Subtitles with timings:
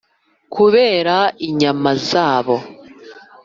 [0.53, 1.15] kubera
[1.47, 2.55] inyama zabo